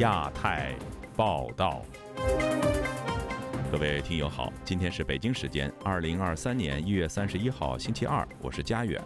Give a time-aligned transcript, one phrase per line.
[0.00, 0.74] 亚太
[1.14, 1.82] 报道。
[3.70, 8.98] 各位听友好，今天是北京时间二零二三年一月三十一号星期二，我是佳远。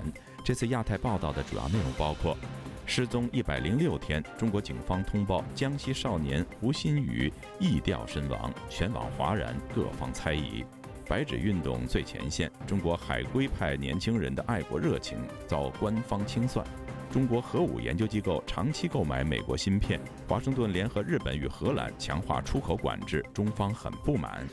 [0.44, 2.36] 这次亚太报道的主要内容包括：
[2.86, 10.64] 失踪一百零六天，中国警方通报江西少年吴新宇缢吊身亡，全网哗然，各方猜疑。
[11.08, 15.18] 白纸运动最前线，中国海归派年轻人的爱国热情
[15.48, 16.64] 遭官方清算。
[17.14, 24.44] 中国核武研究机构长期购买美国芯片，华盛顿联合日本与荷兰强化出口管制，中方很不满。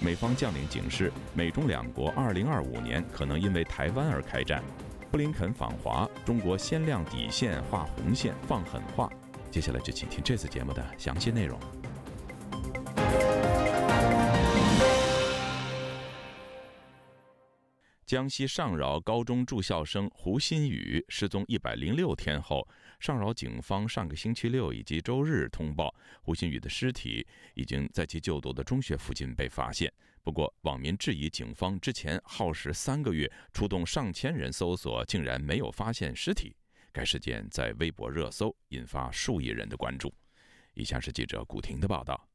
[0.00, 4.60] 美方将领警示，美中两国2025年可能因为台湾而开战。
[5.08, 9.08] 布林肯访华，中国先亮底线，画红线，放狠话。
[9.48, 11.56] 接下来就请听这次节目的详细内容。
[18.10, 22.68] 江西上饶高中住校生胡鑫宇失踪一百零六天后，
[22.98, 29.92] 上饶警方上个星期六以及周日通报，胡鑫宇的尸体已经在其就读的中学附近被发现。
[30.24, 36.56] 不过，网民质疑警方之前耗时三个月，出动上千人搜索，竟然没有发现尸体。
[36.90, 40.12] 该事件在微博热搜，引发数亿人的关注。
[40.74, 42.29] 以下是记者古婷的报道。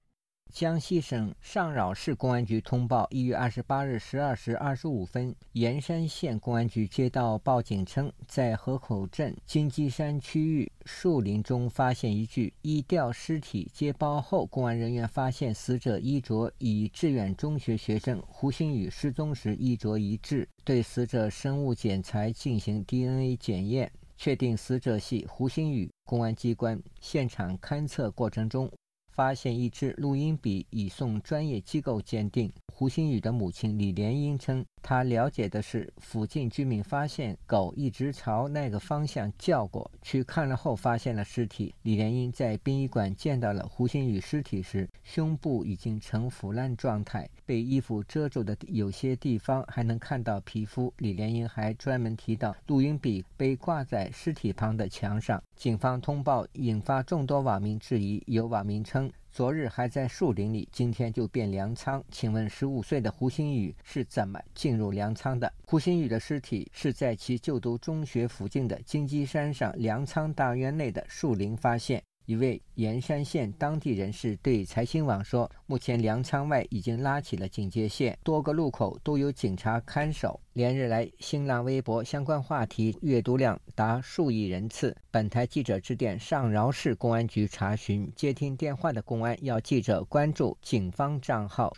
[0.56, 13.70] 江西省上饶市公安局通报：一月二十八日十二时二十五分，盐山县公安局接到报警称，在河口镇金鸡山区域树林中发现一具缢吊尸体。
[13.74, 25.92] 接报后，公安人员发现死者衣着与志远中学学生胡鑫宇失踪时衣着一致，对死者生物检材进行 DNA 检验，确定死者系胡鑫宇。
[26.06, 28.72] 公安机关现场勘测过程中。
[29.16, 32.52] 发现一支录音笔，已送专业机构鉴定。
[32.74, 34.66] 胡鑫宇的母亲李莲英称。
[34.88, 41.74] 他了解的是，附近居民发现狗一直朝那个方向叫过去，看了后发现了尸体。
[41.82, 50.94] 李莲英在殡仪馆见到了胡鑫宇尸体时，胸部已经呈腐烂状态，被衣服遮住的有些地方还能看到皮肤。
[51.00, 55.42] 李莲英还专门提到，录音笔被挂在尸体旁的墙上。
[55.56, 59.12] 警方通报引发众多网民质疑，有网民称。
[59.36, 62.02] 昨日还在树林里，今天就变粮仓。
[62.10, 65.52] 请问十五岁的胡鑫宇是怎么进入粮仓的？
[65.66, 72.02] 胡鑫宇的尸体是在其就读中学附近的金鸡山上粮仓大院内的树林发现。
[72.26, 80.40] 一位盐山县当地人士对财新网说：“目前粮仓外已经拉起了警戒线，多个路口都有警察看守。
[80.54, 84.96] 连日来，新浪微博相关话题阅读量达数亿人次。
[85.12, 91.72] 本台记者致电上饶市公安局查询，接听电话的公安要记者关注警方账号。”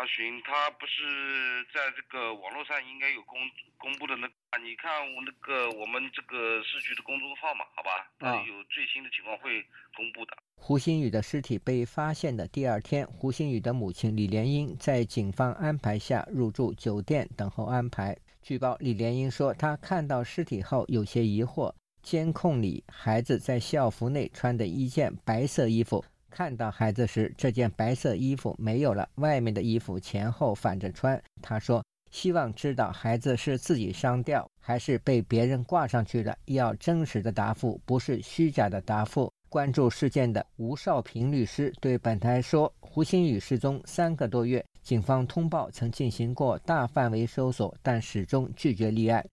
[0.00, 3.38] 查询，他不是在这个网络上应该有公
[3.76, 4.56] 公布的那啊？
[4.64, 8.10] 你看我那个我们这个市局的公众号嘛，好吧？
[8.20, 9.62] 啊，有最新的情况会
[9.94, 10.34] 公布的。
[10.56, 18.16] 胡鑫宇的尸体被发现的第二天，胡鑫宇的母亲李莲英在警方安排下入住酒店等候安排。
[18.40, 26.02] 据报，李莲英说，她看到尸体后有些疑惑，监控里孩子在校服内穿的一件白色衣服。
[26.30, 31.20] 看到孩子时，这件白色衣服没有了，外面的衣服前后反着穿。
[31.42, 49.26] 他说：“希望知道孩子是自己上吊，还是被别人挂上去的，要真实的答复，不是虚假的答复。”关注事件的吴少平律师对本台说：“胡鑫宇失踪三个多月，警方通报曾进行过大范围搜索，但始终拒绝立案。”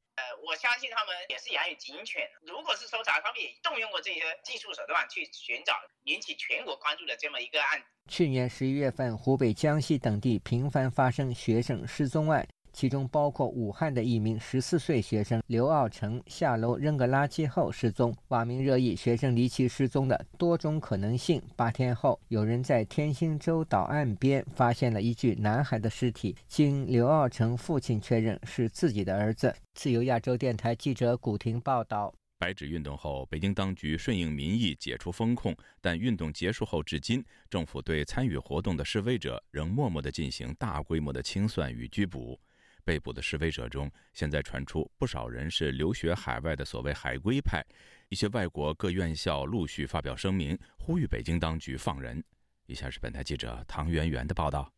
[0.46, 2.30] 我相信他们也是养有警犬。
[2.42, 5.74] 如果是搜查，他们也动用过这些技术手段去寻找
[6.04, 7.84] 引起全国关注的这么一个案。
[8.08, 12.48] 去年十一月份，湖北、江西等地频繁发生学生失踪案。
[12.78, 21.42] 其中包括武汉的一名十四岁学生刘傲成下楼扔个垃圾后失踪，网民热议学生离奇失踪的多种可能性。
[21.56, 29.52] 八天后，有人在天星洲岛岸边发现了一具男孩的尸体，经刘傲成父亲确认是自己的儿子。
[29.74, 42.40] 自由亚洲电台记者古婷报道：白纸运动后，北京当局顺应民意解除封控，但运动结束后至今，政府对参与活动的示威者仍默默地进行大规模的清算与拘捕。
[42.88, 47.62] 被捕的示威者中，现在传出不少人是留学海外的所谓“海归派”。
[48.08, 52.24] 一些外国各院校陆续发表声明，呼吁北京当局放人。
[52.66, 54.72] 以下是本台记者唐媛媛的报道：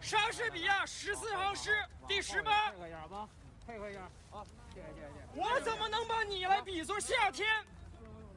[0.00, 1.70] 莎士比亚十四行诗
[2.08, 2.72] 第十八。
[2.72, 3.28] 配合一下吧，
[3.66, 4.10] 配合一下。
[4.30, 5.38] 好，谢谢谢谢。
[5.38, 7.46] 我怎么能把你来比作夏天？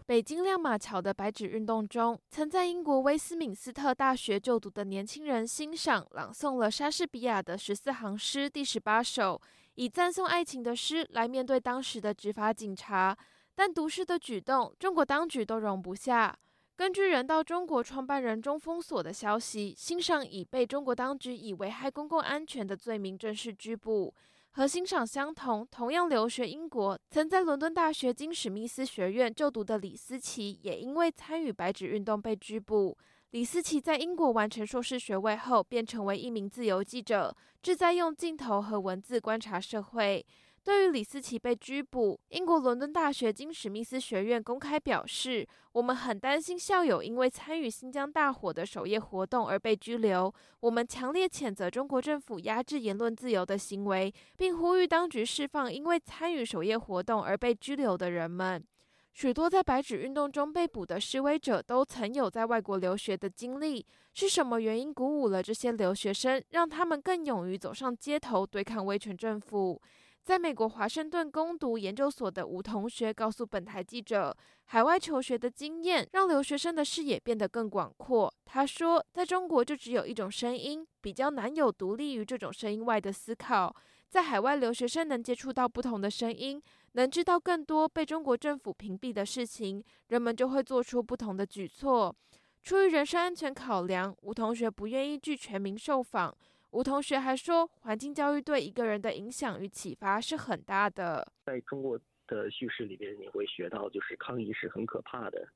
[0.08, 9.42] 北京亮马桥的白纸运动中，曾在英国威斯敏斯特大学就读的年轻人欣赏朗诵了莎士比亚的十四行诗第十八首，
[9.74, 13.18] 以赞颂爱情的诗来面对当时的执法警察。
[13.56, 16.38] 但读诗的举动，中国当局都容不下。
[16.76, 24.14] 根据人道中国创办人中封锁的消息，欣赏已被中国当局以危害公共安全的罪名正式拘捕。
[24.58, 32.98] 和欣赏相同，同样留学英国，曾在伦敦大学金史密斯学院就读的李思琪，也因为参与白纸运动被拘捕。
[33.32, 40.26] 李思琪在英国完成硕士学位后，便成为一名自由记者，志在用镜头和文字观察社会。
[40.66, 50.34] 对于李思琪被拘捕，英国伦敦大学金史密斯学院公开表示：“我们很担心校友因为参与新疆大火的守夜活动而被拘留。
[50.62, 58.66] 我们强烈谴责中国政府压制言论自由的行为，并呼吁当局释放因为参与守夜活动而被拘留的人们。”
[59.14, 63.86] 许多在白纸运动中被捕的示威者都曾有在外国留学的经历。
[64.16, 69.80] 是什么原因鼓舞了这些留学生，让他们更勇于走上街头对抗威权政府？
[70.26, 74.36] 在美国华盛顿攻读研究所的吴同学告诉本台记者，
[74.66, 78.34] 海外求学的经验让留学生的视野变得更广阔。
[78.44, 83.76] 他说，在中国就只有一种声音，比较难有独立于这种声音外的思考。
[84.10, 86.60] 在海外留学生能接触到不同的声音，
[86.94, 92.16] 能知道更多被中国政府屏蔽的事情，人们就会做出不同的举措。
[92.64, 96.36] 出于人身安全考量，吴同学不愿意拒全民受访。
[96.76, 101.26] 吴同学还说，环境教育对一个人的影响与启发是很大的。
[101.46, 105.48] 在中国的叙事里边，你会学到，就是抗议是很可怕的。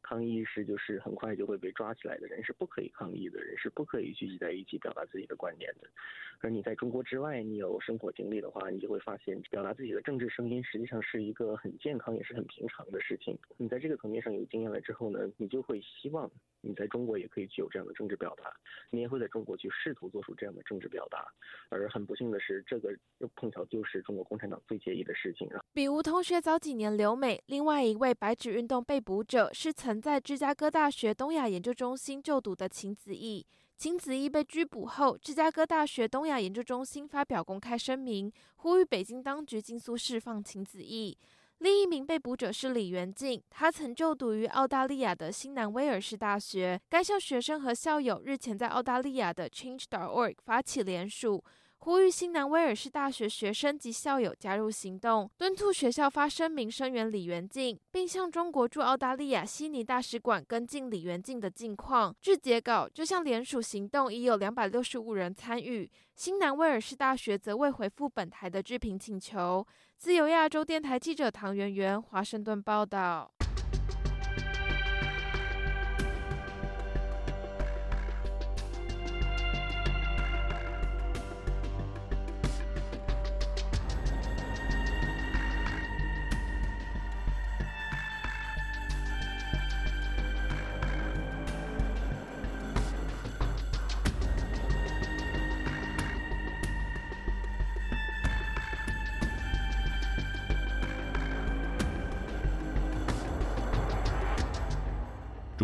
[0.00, 5.90] 抗议是就是很快就会被抓起来的人是不可以抗议的人是不可以聚集在一起表达自己的观点的，
[6.38, 13.36] 而你在中国之外，你有生活经历的话，你就会发现表达自己的政治声音实际上是一个很健康也是很平常的事情。
[13.56, 16.30] 你在这个层面上有经验了之后呢，你就会希望
[16.62, 18.50] 你在中国也可以具有这样的政治表达，
[18.88, 21.30] 你也会在中国去试图做出这样的政治表达。
[21.68, 25.62] 而很不幸的是，这个又碰巧就是中国共产党最介意的事情啊。
[25.74, 29.90] 比吴同学早几年留美，另外一位白纸运动被捕者是曾。
[29.90, 33.44] 曾在芝加哥大学东亚研究中心就读的秦子毅，
[33.76, 41.18] 秦子毅被拘捕后，芝加哥大学东亚研究中心发表公开声明，呼吁北京当局尽速释放秦子毅。
[41.60, 51.44] 另一名被捕者是李元静，他曾就读于澳大利亚的新南威尔士大学，该校学生和校友日前在澳大利亚的 Change.org 发起联署。
[51.82, 62.14] 呼吁新南威尔士大学学生及校友加入行动，敦促学校发声明声援李元静，并向中国驻澳大利亚悉尼大使馆跟进李元静的近况。
[62.20, 65.90] 至截稿，这项联署行动已有两百六十五人参与。
[66.14, 69.66] 新南威尔士大学则未回复本台的置评请求。
[69.96, 73.32] 自由亚洲电台记者唐媛媛，华盛顿报道。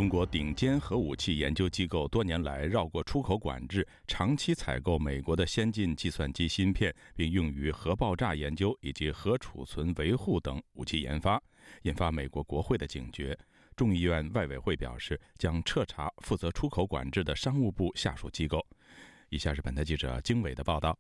[0.07, 11.43] 中国顶尖核武器研究机构多年来绕过出口管制，长期采购美国的先进计算机芯片，并用于核爆炸研究以及核储存维护等武器研发，
[11.83, 13.37] 引发美国国会的警觉。
[13.75, 18.65] 众议院外委会表示将彻查负责出口管制的商务部下属机构。
[19.31, 20.97] 以下是本台记者经纬的报道。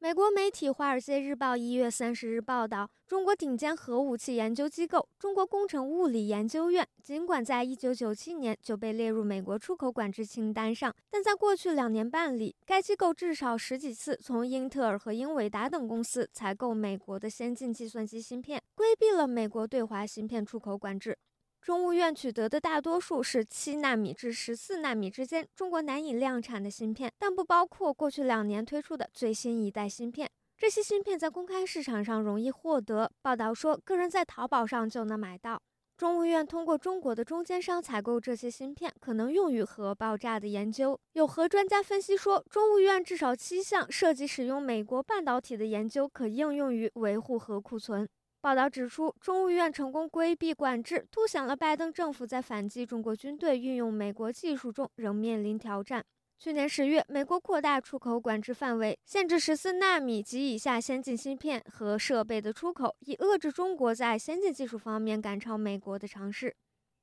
[0.00, 21.18] 美国媒体《华尔街日报》一月三十日报道，中国顶尖核武器研究机构中国工程物理研究院，尽管在一九九七年就被列入美国出口管制清单上，但在过去两年半里，该机构至少十几次从英特尔和英伟达等公司采购美国的先进计算机芯片，规避了美国对华芯片出口管制。
[21.68, 30.30] 中务院取得的大多数是七纳米至十四纳米之间中国难以量产的芯片，但不包括过去两年推出的最新一代芯片。
[30.56, 33.12] 这些芯片在公开市场上容易获得。
[33.20, 35.60] 报道说，个人在淘宝上就能买到。
[35.98, 40.98] 中务院通过中国的中间商采购这些芯片，可能用于核爆炸的研究。
[41.12, 48.08] 有核专家分析说，中务院至少七项涉及使用美国半导体的研究可应用于维护核库存。
[48.40, 56.04] 报道指出，中务院成功规避管制，凸显了拜登政府在反击中国军队运用美国技术中仍面临挑战。
[56.38, 66.54] 去年十月，美国扩大出口管制范围，限制十四纳米及以下先进芯片和设备的出口，以遏制中国在先进技术方面赶超美国的尝试。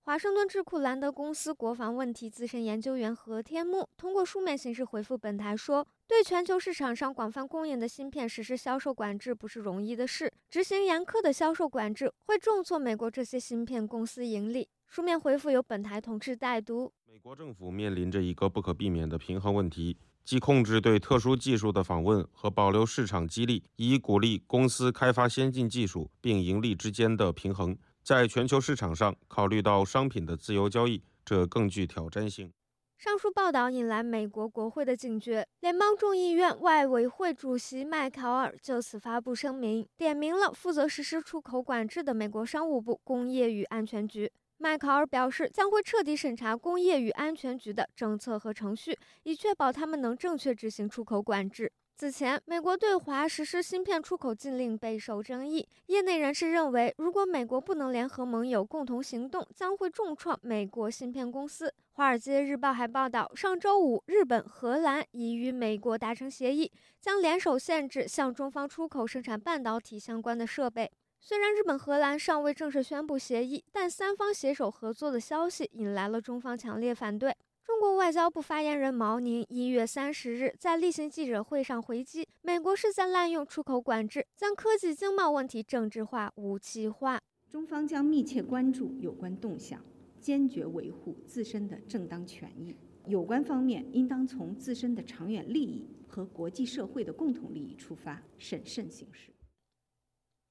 [0.06, 16.94] 华盛顿智库兰德公司国防问题资深研究员何天木通过书面形式回复本台说：“对全球市场上广泛供应的芯片实施销售管制不是容易的事，执行严苛的销售管制会重挫美国这些芯片公司盈利。”书面回复由本台同志代读。
[17.08, 27.76] 美国政府面临着一个不可避免的平衡问题，即控制对特殊技术的访问和保留市场激励，以鼓励公司开发先进技术并盈利之间的平衡。
[28.06, 32.54] 在全球市场上，考虑到商品的自由交易，这更具挑战性。
[33.00, 44.32] 上述报道引来美国国会的警觉，联邦众议院外委会主席麦考尔就此发布声明，点名了负责实施出口管制的美国商务部工业与安全局。
[44.58, 51.72] 麦考尔表示，将会彻底审查工业与安全局的政策和程序，以确保他们能正确执行出口管制。
[51.98, 55.66] 此前，美国对华实施芯片出口禁令备受争议。
[55.86, 61.70] 业内人士认为，如果美国不能联合盟友共同行动，将会重创美国芯片公司。
[61.94, 70.92] 《华尔街日报》还报道，上周五，日本、荷兰已与美国达成协议，将联手限制向中方出口生产半导体相关的设备。
[71.22, 77.34] 虽然日本、荷兰尚未正式宣布协议，但三方携手合作的消息引来了中方强烈反对。
[77.66, 87.20] 中国外交部发言人毛宁一月三十日在例行记者会上回击，美国是在滥用出口管制，将科技经贸问题政治化、武器化。
[87.50, 89.84] 中方将密切关注有关动向，
[90.22, 92.78] 坚决维护自身的正当权益。
[93.08, 99.32] 有关方面应当从自身的长远利益和国际社会的共同利益出发，审慎行事。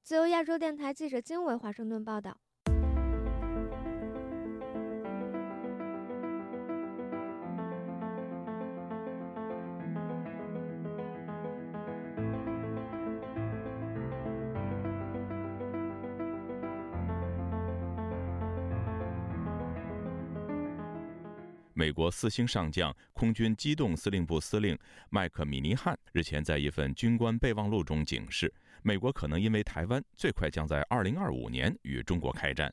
[0.02, 2.36] 自由亚洲电台记者金伟华盛顿报道。
[21.84, 24.74] 美国四星上将、空军机动司令部司令
[25.10, 28.50] 麦克米尼汉日前在一份军官备忘录中警示，
[28.82, 32.72] 美国可能因为台湾最快将在2025年与中国开战。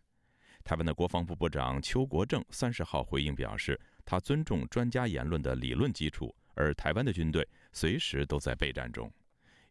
[0.64, 9.12] 台湾的国防部部长邱国正三十号回应表示，他尊重专家言论的理论基础，而台湾的军队随时都在备战中。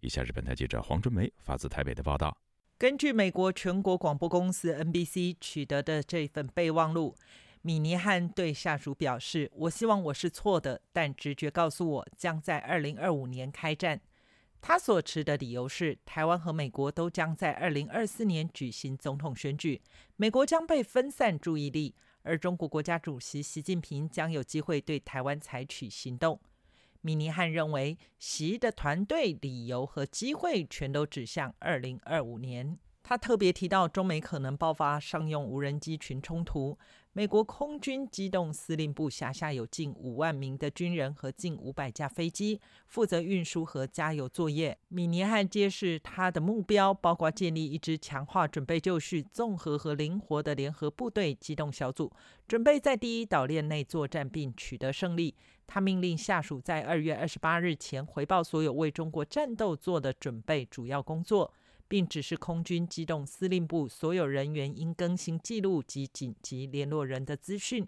[0.00, 2.36] 以下是本台记者黄春梅发自台北的报道。
[2.76, 7.16] 根据美国全国广播公司 NBC 取得的这份备忘录。
[7.62, 14.00] 米尼汉对下属表示：“我希望我是错的，但直觉告诉我将在二零二五年开战。”
[14.62, 19.82] 他所持的理由是，台湾和美国都将在二零二四年举行总统选举，
[20.16, 26.40] 美国将被分散注意力，而中国国家主席习近平将有机会对台湾采取行动。
[27.02, 32.78] 米尼汉认为，习的团队理由和机会全都指向二零二五年。
[33.02, 36.78] 他特别提到，中美可能爆发商用无人机群冲突。
[37.12, 44.78] 美国空军机动司令部辖下有近五万名的军人和近五百架飞机，负责运输和加油作业。
[44.86, 52.12] 米尼汉揭示，他的目标包括建立一支强化准备就绪、综合和灵活的联合部队机动小组，
[52.46, 55.34] 准备在第一岛链内作战并取得胜利。
[55.66, 61.52] 他命令下属在二月二十八日前回报所有为中国战斗做的准备主要工作。
[61.90, 67.84] 并指示空军机动司令部所有人员应更新记录及紧急联络人的资讯。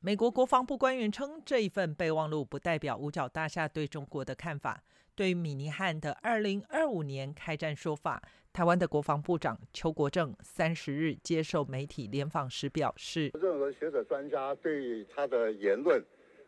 [0.00, 4.82] 美国国防部官员称，这一份备忘录不代表五角大厦对中国的看法。
[5.14, 8.22] 对于米尼汉的二零二五年开战说法，
[8.54, 16.02] 台湾的国防部长邱国正三十日接受媒体联访时表示：“任何学者专家对他的言论，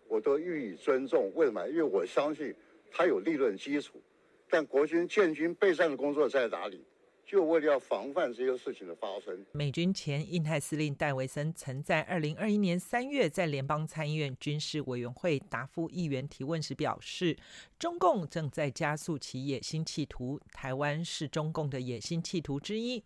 [0.09, 1.31] 我都予以尊重。
[1.35, 1.69] 为什么？
[1.69, 2.55] 因为我相信
[2.91, 4.01] 他有理论基础。
[4.49, 6.83] 但国军建军备战的工作在哪里？”
[7.27, 17.37] 就为了要防范这些事情的发生，美军前印太司令戴维森曾在二零二一年三月在联邦参议院军事委员会答复议员提问时表示，
[17.79, 23.03] 中共正在加速其野心企图，台湾是中共的野心企图之一，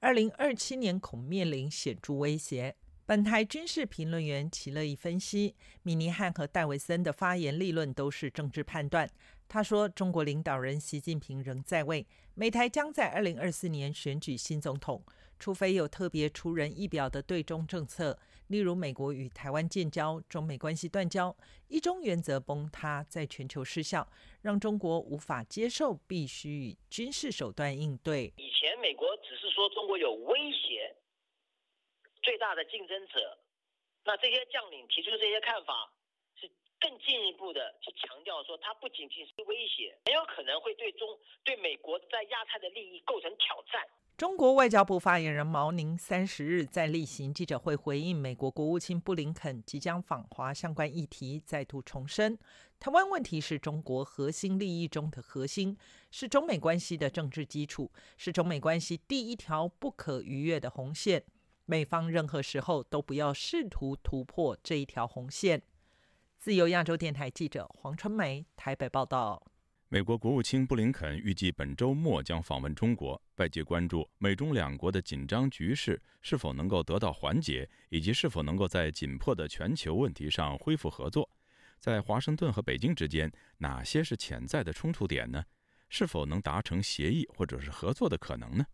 [0.00, 2.76] 二零二七年恐面临显著威胁。
[3.04, 9.10] 本台军事评论员齐乐意分析，米尼汉和戴维森的发言立论都是政治判断。
[9.52, 15.04] 他说：“中国领导人习近平仍在位，美台将在二零二四年选举新总统，
[15.38, 21.36] 除非有特别出人意表的对中政策，例如美国与台湾建交、中美关系断交、
[21.68, 28.32] 一中原则崩塌，在全球失效，让中国无法接受，必须以军事手段应对。
[28.38, 30.96] 以前美国只是说中国有威胁，
[32.22, 33.36] 最大的竞争者，
[34.06, 35.92] 那这些将领提出这些看法。”
[36.82, 41.08] 更进一步的去强调说，它不仅仅是威胁，很有可能会对中
[41.44, 43.80] 对美国在亚太的利益构成挑战。
[44.16, 52.38] 中国外交部发言人毛宁三十日在例行记者会回应美国国务卿布林肯即将访华相关议题，再度重申，
[52.78, 55.76] 台湾问题是中国核心利益中的核心，
[56.10, 61.24] 是中美关系的政治基础，是中美关系第一条不可逾越的红线。
[61.64, 65.62] 美方任何时候都不要试图突破这一条红线。
[66.42, 69.40] 自由亚洲电台记者黄春梅台北报道。
[69.88, 81.30] 美国国务卿布林肯预计本周末将访问中国，外界关注美中两国的紧张局势是否能够得到缓解，以及是否能够在紧迫的全球问题上恢复合作。
[81.78, 85.44] 在华盛顿和北京之间，哪些是潜在的冲突点呢？
[85.90, 88.66] 是否能达成协议或者是合作的可能呢？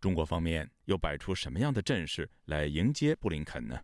[0.00, 3.78] 中国方面又摆出什么样的阵势来迎接布林肯呢？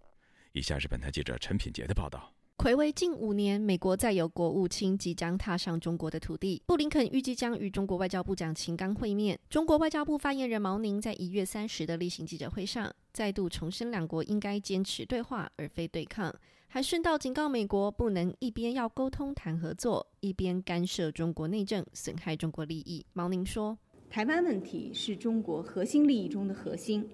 [0.53, 2.33] 以下是本台记者陈品杰的报道。
[2.59, 6.61] 暌违近五年，美国再有国务卿即将踏上中国的土地。
[6.65, 9.39] 布林肯预计将与中国外交部长秦刚会面。
[9.51, 16.35] 中国外交部发言人毛宁在一月三十的例行记者会上，再度重申两国应该坚持对话而非对抗，
[16.67, 23.05] 还顺道警告美国不能一边要沟通谈合作，一边干涉中国内政，损害中国利益。
[23.13, 23.77] 毛宁说
[24.09, 27.07] ：“台湾问题是中国核心利益中的核心，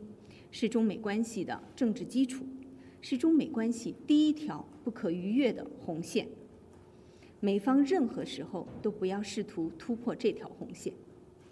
[0.53, 2.47] 是中美关系的政治基础。”
[3.03, 6.29] 是中美关系第一条不可逾越的红线，
[7.41, 10.95] 美方任何时候都不要试图突破这条红线。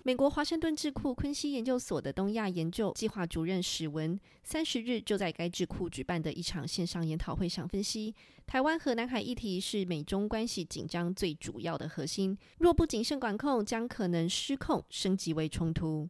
[0.03, 8.15] 美国华盛顿智库昆西研究所的东亚研究计划主任史文三十日就在该智库举办的一场线上研讨会上分析，
[8.47, 16.09] 台湾和南海议题是美中关系紧张最主要的核心，若不谨慎管控，将可能失控，升级为冲突。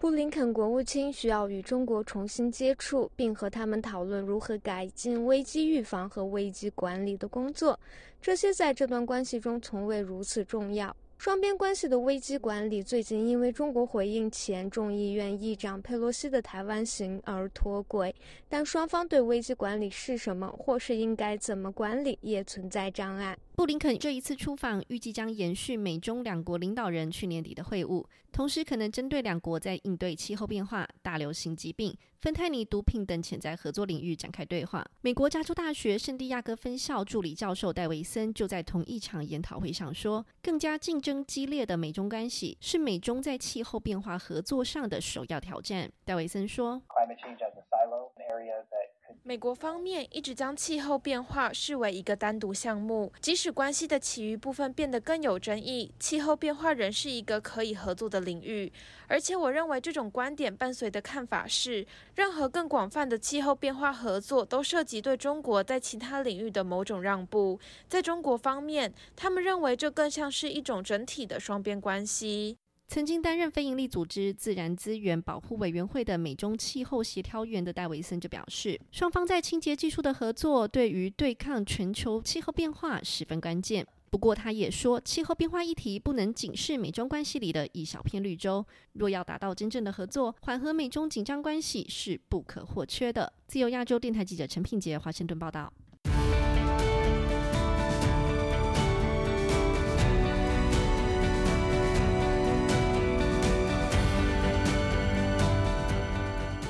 [0.00, 7.78] 布林肯国务卿需要与中国重新接触，并和他们讨论如何改进危机预防和危机管理的工作。
[8.20, 10.94] 这些在这段关系中从未如此重要。
[11.16, 18.14] 双边关系的危机管理最近因为中国回应前众议院议长佩洛西的台湾行而脱轨，
[18.48, 23.38] 但双方对危机管理是什么，或是应该怎么管理，也存在障碍。
[23.56, 34.84] 布林肯这一次出访，预计将延续美中两国领导人去年底的会晤，同时可能针对两国在应对气候变化、大流行疾病、芬太尼毒品等潜在合作领域展开对话。
[35.02, 46.82] 美国加州大学圣地亚哥分校助理教授戴维森就在同一场研讨会上说：“更加竞争激烈的美中关系是美中在气候变化合作上的首要挑战。”戴维森说。
[49.26, 58.70] 美国方面一直将气候变化视为一个单独项目，即使关系的其余部分变得更有争议，气候变化仍是一个可以合作的领域。
[59.08, 67.58] 而且，我认为这种观点伴随的看法是，任何更广泛的气候变化合作都涉及对中国在其他领域的某种让步。
[67.88, 72.58] 在中国方面，他们认为这更像是一种整体的双边关系。
[72.86, 83.86] 曾经担任非营利组织自然资源保护委员会的美中气候协调员的戴维森就表示，双方在清洁技术的合作对于对抗全球气候变化十分关键。
[84.10, 88.64] 不过，他也说，气候变化议题不能仅是美中关系里的一小片绿洲。
[88.92, 93.32] 若要达到真正的合作，缓和美中紧张关系是不可或缺的。
[93.48, 95.72] 自由亚洲电台记者陈品杰，华盛顿报道。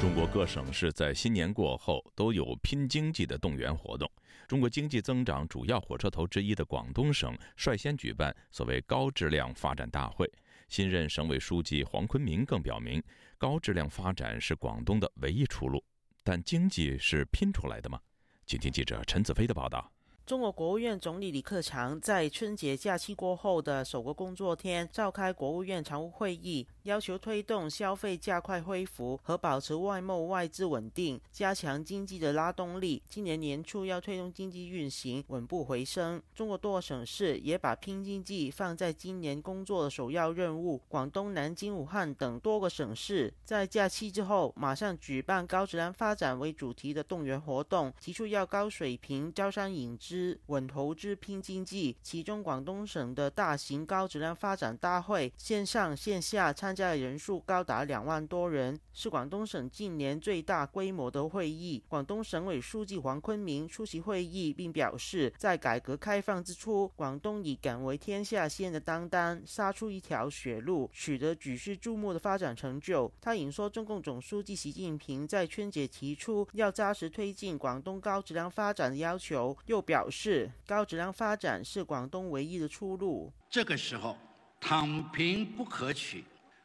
[0.04, 4.08] 中国各省市在新年过后都有拼经济的动员活动。
[4.46, 10.30] 中国经济增长主要火车头之一的广东省率先举办所谓高质量发展大会。
[10.68, 13.02] 新任省委书记黄坤明更表明，
[13.38, 15.82] 高质量发展是广东的唯一出路。
[16.22, 17.98] 但经济是拼出来的吗？
[18.44, 19.90] 请听记者陈子飞的报道。
[20.26, 33.02] 中国国务院总理李克强在春节假期过后的首个工作天召开国务院常务会议，要求推动消费加快恢复和保持外贸外资稳定，加强经济的拉动力。
[33.06, 36.22] 今年年初要推动经济运行稳步回升。
[36.34, 40.80] 中国多个省市也把拼经济放在今年工作的首要任务。
[40.88, 50.13] 广东南京、武汉等多个省市在假期之后马上举办高质量发展为主题的动员活动，提出要高水平招商引资。
[50.46, 61.82] 稳投资拼经济，其中广东省的大型高质量发展大会线上线下参加的人数高达两万多人，是广东省近年最大规模的会议。
[61.88, 73.10] 广东省委书记黄坤明出席会议，并表示，在改革开放之初，广东以敢为天下先的担当，杀出一条血路，取得举世注目的发展成就。
[73.20, 80.03] 他引说，中共总书记习近平在春节提出要扎实推进广东高质量发展的要求，又表。
[80.04, 83.32] 表示高质量发展是广东唯一的出路。
[83.48, 84.18] 这个时候，
[84.60, 86.22] 躺平不可取，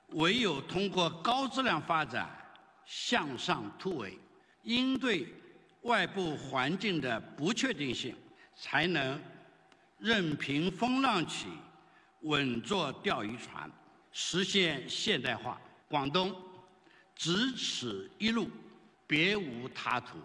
[0.09, 2.29] 唯有通过高质量发展
[2.85, 4.19] 向上突围，
[4.63, 5.33] 应对
[5.83, 8.13] 外部环境的不确定性，
[8.57, 9.17] 才能
[9.99, 11.47] 任凭风浪起，
[12.23, 13.71] 稳坐钓鱼船，
[14.11, 15.57] 实现现代化。
[15.87, 16.35] 广东
[17.15, 18.49] 只此一路，
[19.07, 20.17] 别无他途。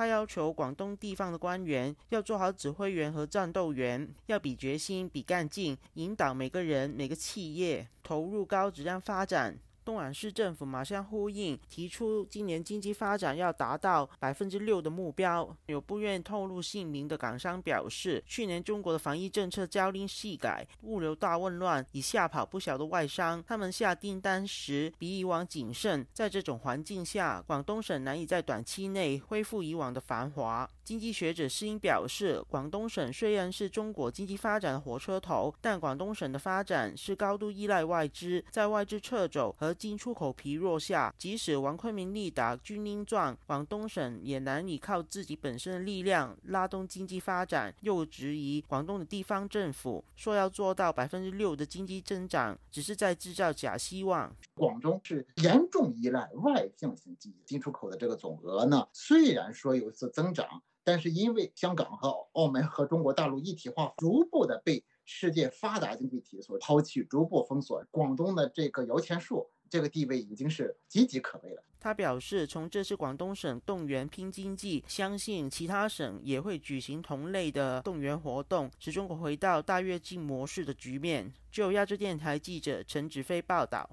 [0.00, 9.58] 他要求广东地方的官员要做好指挥员和战斗员，要比决心、比干劲，引导每个人、每个企业投入高质量发展。
[9.84, 15.56] 东莞市政府马上呼应，提出今年经济发展要达到百分之六的目标。
[15.66, 23.42] 有不愿透露姓名的港商表示，去年中国的防疫政策朝令夕改，物流大混乱，已吓跑不少的外商。
[23.46, 26.06] 他们下订单时比以往谨慎。
[26.12, 30.68] 在这种环境下，广东省难以在短期内恢复以往的繁华。
[30.84, 47.74] 经济学者施英表示，广东省虽然是中国经济发展的火车头，但广东省的发展是高度依赖外资，在外资撤走和进出口疲弱下，即使王坤明力打军令状，广东省也难以靠自己本身的力量拉动经济发展。
[47.80, 54.34] 又质疑广东的地方政府说要做到百分之六的经济增长，只是在制造假希望。
[54.54, 60.62] 广东是严重依赖外向型经济，进出口的这个总额呢，虽然说有一次增长。
[60.82, 67.84] 但是因为香港和澳门和中国大陆一体化，逐步的被世界发达经济体所抛弃，逐步封锁。
[67.90, 71.62] 广东的这个摇钱树这个地位已经是岌岌可危了。
[71.78, 81.32] 他表示，从这次广东省动员拼经济，相信其他省也会举行同类的动员活动，使中国回到大跃进模式的局面。
[81.50, 83.88] 就亚洲电台记者陈子飞报道。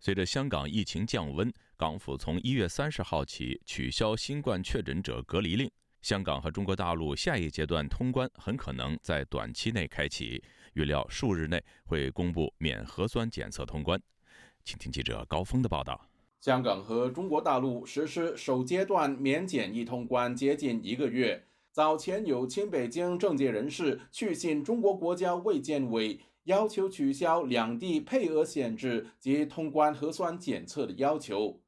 [0.00, 5.70] 随着香港疫情降温，港府从一月三十号起取消新冠确诊者隔离令。
[6.02, 10.42] 香港和中国大陆下一阶段通关很可能在短期内开启，
[10.74, 14.00] 预料数日内会公布免核酸检测通关。
[14.68, 15.98] 请听记者高峰的报道。
[16.42, 31.58] 香港和中国大陆实施首阶段免检疫通关接近一个月，早前有亲北京政界人士去信中国国家卫健委，要求取消两地配额限制及通关核酸检测的要求。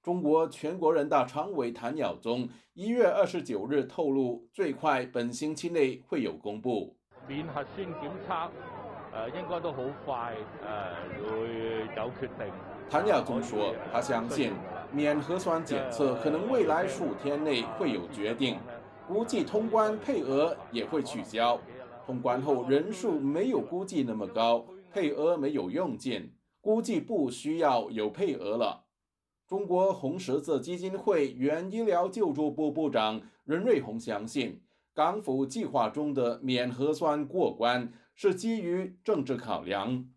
[0.00, 6.94] 中国全国人大常委谭耀宗一月二十九日透露，最快本星期内会有公布。
[7.26, 8.50] 核酸检测，
[9.14, 10.34] 呃，应该都好快，
[10.66, 12.52] 呃，会有决定。
[12.90, 14.52] 谭耀宗说，他相信
[14.92, 18.58] 免核酸检测可能未来数天内会有决定，
[19.06, 21.58] 估计通关配额也会取消。
[22.04, 28.84] 通关后人数没有估计那么高，配额没有用尽，估计不需要有配额了。
[29.46, 34.60] 中国红十字基金会原医疗救助部部长任瑞红相信，
[34.92, 40.08] 港府计划中的免核酸过关是基于政治考量。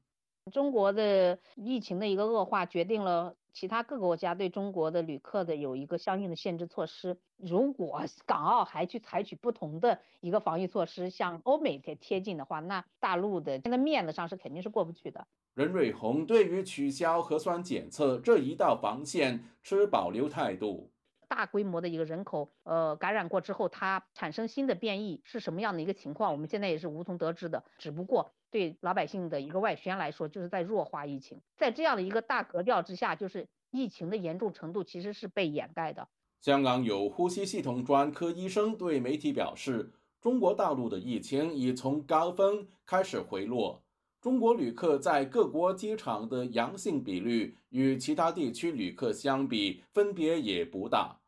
[0.52, 7.18] 中国的疫情的一个恶化，决定了其他各个国家对中国的旅客的有一个相应的限制措施。
[7.36, 15.28] 如果港澳还去采取不同的一个防疫措施，向欧美贴贴近的话，那大陆的现在面子上是肯定是过不去的。
[15.54, 20.90] 任瑞红对于取消核酸检测这一道防线持保留态度。
[21.28, 27.64] 大规模的一个人口呃感染过之后，它产生新的变异是什么样的一个情况，我们现在也是无从得知的。
[27.78, 31.42] 只不过对老百姓的一个外宣来说，就是在弱化疫情。
[31.56, 36.08] 在这样的一个大格调之下，就是疫情的严重程度其实是被掩盖的。
[36.42, 43.84] 香港有呼吸系统专科医生对媒体表示，中国大陆的疫情已从高峰开始回落。
[44.20, 51.20] 中国旅客在各国机场的阳性比率与其他地区旅客相比分别也不大，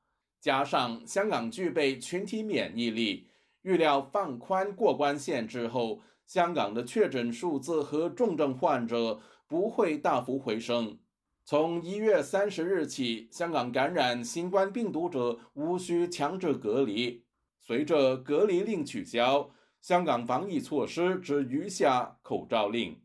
[0.41, 3.27] 加上香港具备群体免疫力，
[3.61, 10.97] 预料放宽过关限制后，香港的确诊数字和重症患者不会大幅回升。
[11.45, 17.23] 从一月三十日起，香港感染新冠病毒者无需强制隔离，
[17.59, 19.51] 随着隔离令取消。
[19.81, 22.99] 香港防疫措施只余下口罩令。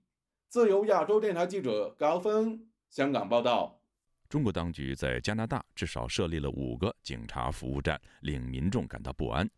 [0.49, 3.81] 自由亚洲电台记者高峰香港报道：
[4.29, 9.49] 中国当局在加拿大至少设立了五个警察服务站，令民众感到不安。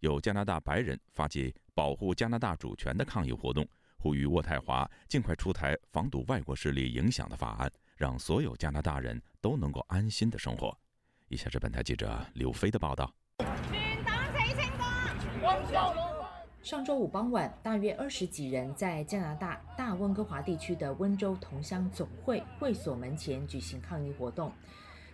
[0.00, 10.76] 有加拿大白人发起保护加拿大主权的抗议活动，呼吁渥太华尽快出台防堵外国势力影响的法案，让所有加拿大人都能够安心的生活。
[11.28, 13.12] 以下是本台记者刘飞的报道。
[16.64, 24.50] 上周五傍晚，大约二十几人在加拿大大温哥华地区的温州同乡总会会所门前举行抗议活动。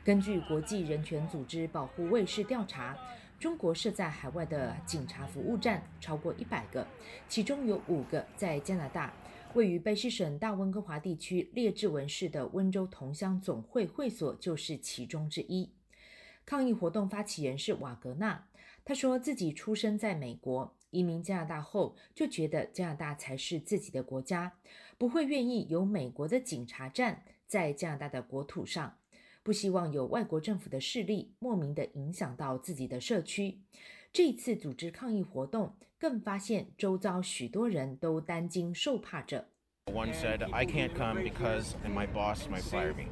[0.04, 2.96] 根据国际人权组织保护卫士调查，
[3.36, 6.86] 中国设在海外的警察服务站超过一百个，
[7.28, 9.12] 其中有五个在加拿大。
[9.54, 15.68] 位于卑诗省大温哥华地区列治文市的温州同乡总会会所就是其中之一。
[16.46, 18.46] 抗议活动发起人是瓦格纳，
[18.84, 24.52] 他说自己出生在美国，移民加拿大后就觉得加拿大才是自己的国家，
[24.98, 28.98] 不会愿意有美国的警察站在加拿大的国土上，
[29.42, 33.60] 不希望有外国政府的势力莫名的影响到自己的社区。
[34.12, 39.46] 这一次组织抗议活动，更发现周遭许多人都担惊受怕着
[39.86, 43.08] one said i can't come because my boss is firing。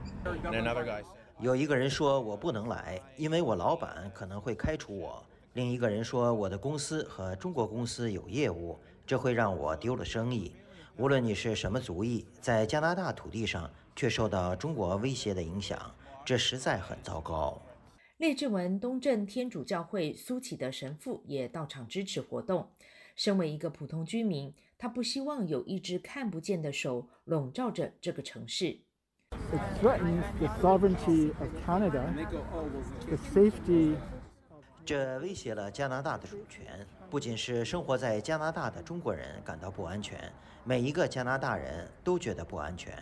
[1.41, 5.25] 有一个人说我不能来，因为我老板可能会开除我；
[5.59, 10.53] 另一个人说我的公司和中国公司有业务，这会让我丢了生意。
[10.97, 15.92] 无论你是什么族裔，在加拿大土地上却受到中国威胁的影响，
[16.25, 17.61] 这实在很糟糕。
[18.18, 22.68] 列治文东镇天主教会苏启的神父也到场支持活动。
[23.16, 28.79] 身为一个普通居民，他不希望有一只看不见的手笼罩着这个城市。
[34.88, 36.64] 这威胁了加拿大的主权。
[37.11, 40.18] 不仅是生活在加拿大的中国人感到不安全，
[40.64, 42.94] 每一个加拿大人都觉得不安全。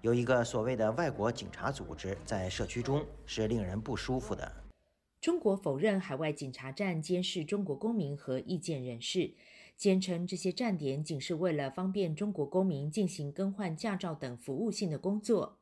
[0.00, 4.50] 有一个所谓的外国警察组织在社区中是令人不舒服的。
[5.20, 9.34] 中国否认海外警察站监视中国公民和意见人士，
[9.76, 15.58] 坚称这些站点仅是为了方便中国公民进行更换驾照等服务性的工作。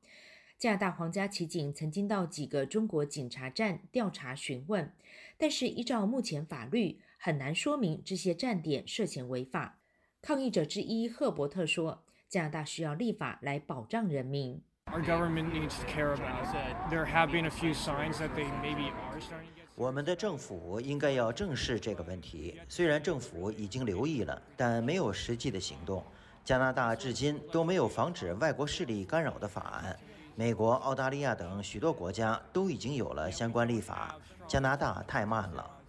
[0.62, 4.92] 加拿大皇家骑警曾经到几个中国警察站调查询问，
[5.37, 9.81] 但是依照目前法律，很难说明这些站点涉嫌违法。
[10.20, 16.88] 抗议者之一赫伯特说：“加拿大需要立法来保障人民。” Our government needs to care about that.
[16.88, 19.48] There have been a few signs that they maybe are starting.
[19.75, 22.61] 我们的政府应该要正视这个问题。
[22.68, 26.05] 虽然政府已经留意了，但没有实际的行动。
[26.44, 29.98] 加拿大至今都没有防止外国势力干扰的法案。
[30.35, 34.18] 美国、澳大利亚等许多国家都已经有了相关立法，
[34.49, 35.83] 加拿大太慢了。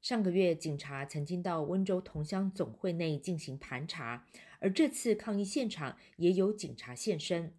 [0.00, 4.24] 上个月，警察曾经到温州同乡总会内进行盘查，
[4.58, 7.52] 而这次抗议现场也有警察现身。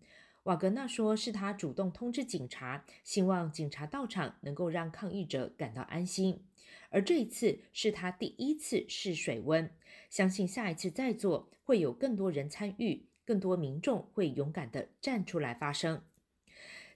[0.44, 6.44] 瓦格纳说：“是他主动通知警察，希望警察到场能够让抗议者感到安心。
[6.90, 9.70] 而这一次是他第一次试水温，
[10.10, 16.02] 相信下一次再做会有更多人参与，更多民众会勇敢地站出来发声。”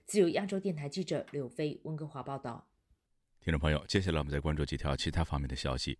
[0.06, 2.64] 自由亚洲电台记者刘飞温哥华报道。
[3.40, 5.98] 听众朋友，接下来我们再关注几条其他方面的消息。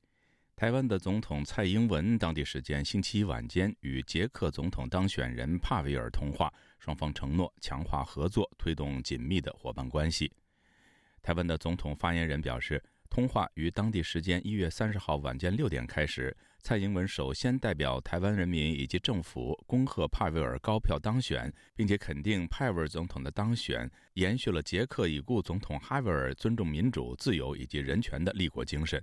[0.55, 10.33] 台湾的总统蔡英文当地时间星期一晚间与捷克总统当选人帕维尔通话，双方承诺强化合作，推动紧密的伙伴关系。
[11.21, 16.35] 台湾的总统发言人表示，通话于当地时间一月三十号晚间六点开始。
[16.67, 29.01] 蔡英文首先代表台湾人民以及政府恭贺帕维尔高票当选，并且肯定帕维尔总统的当选延续了捷克已故总统哈维尔尊重民主、自由以及人权的立国精神。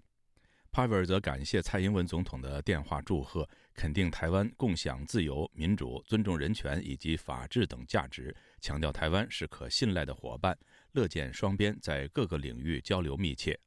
[0.73, 10.54] 帕维尔则感谢蔡英文总统的电话祝贺，肯定台湾共享自由、民主、尊重人权以及法治等价值，强调台湾是可信赖的伙伴，
[10.91, 13.58] 乐见双边在各个领域交流密切。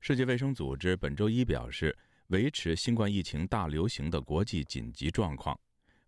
[0.00, 1.96] 世界卫生组织本周一表示，
[2.28, 5.56] 维持新冠疫情大流行的国际紧急状况。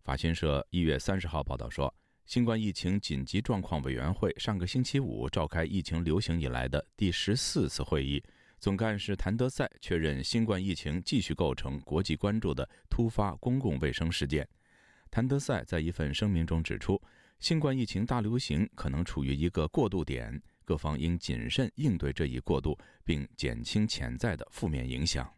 [0.03, 1.93] 法新社一月三十号报道说，
[2.25, 8.21] 新冠疫情紧急状况委员会上个星期五召开疫情流行以来的第十四次会议。
[8.59, 14.45] 总干事谭德赛确认，新冠疫情继续构成国际关注的突发公共卫生事件。
[15.09, 17.01] 谭德赛在一份声明中指出，
[17.39, 25.33] 新冠疫情大流行可能处于一个过渡点，各方应谨慎应对这一过渡，并减轻潜在的负面影响。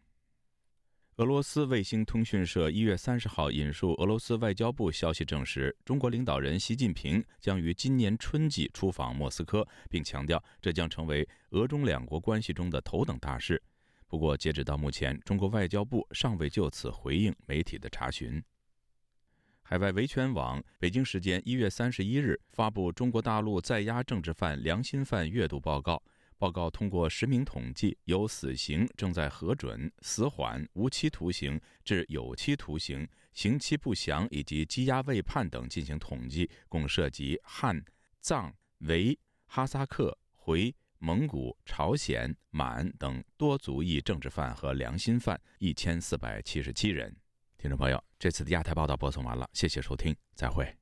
[1.21, 13.61] 俄罗斯卫星通讯社一月三十号引述俄罗斯外交部消息证实，中国领导人习近平将于今年春季出访莫斯科，并强调这将成为俄中两国关系中的头等大事。
[14.07, 18.43] 不过，截止到目前，中国外交部尚未就此回应媒体的查询。
[19.61, 26.01] 海外维权网北京时间一月三十一日发布中国大陆在押政治犯良心犯阅读报告。
[26.41, 37.79] 报告通过实名统计，由死刑正在核准、死缓、无期徒刑至有期徒刑、刑期不详以及羁押未判等进行统计，共涉及汉、
[38.21, 47.15] 藏、维、哈萨克、回、蒙古、朝鲜、满等多族裔政治犯和良心犯一千四百七十七人。
[47.59, 50.75] 听众朋友，这次的亚太报道播送完了，谢谢收听，再会。